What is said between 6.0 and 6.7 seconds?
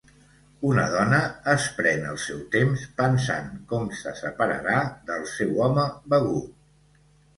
begut.